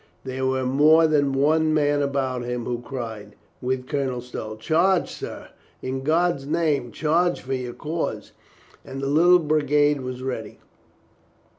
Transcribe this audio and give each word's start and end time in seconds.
There 0.23 0.47
was 0.47 0.65
more 0.65 1.05
than 1.05 1.31
one 1.31 1.75
man 1.75 2.01
about 2.01 2.41
him 2.43 2.65
who 2.65 2.81
cried 2.81 3.35
with 3.61 3.85
Colonel 3.87 4.19
Stow, 4.19 4.55
"Charge, 4.55 5.07
sir, 5.07 5.49
i' 5.83 5.89
God's 5.91 6.47
name, 6.47 6.91
charge 6.91 7.41
for 7.41 7.53
your 7.53 7.73
cause!" 7.73 8.31
and 8.83 8.99
the 8.99 9.05
little 9.05 9.37
brigade 9.37 10.01
was 10.01 10.23
ready. 10.23 10.57